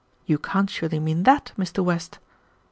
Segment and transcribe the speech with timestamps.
[0.25, 1.83] You can't surely mean that, Mr.
[1.85, 2.17] West?"